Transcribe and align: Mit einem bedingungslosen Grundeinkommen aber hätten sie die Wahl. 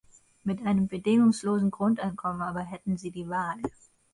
Mit 0.43 0.65
einem 0.65 0.87
bedingungslosen 0.87 1.69
Grundeinkommen 1.69 2.41
aber 2.41 2.61
hätten 2.61 2.97
sie 2.97 3.11
die 3.11 3.29
Wahl. 3.29 3.57